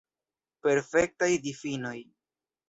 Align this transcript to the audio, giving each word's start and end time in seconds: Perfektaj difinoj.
Perfektaj 0.67 1.29
difinoj. 1.45 1.95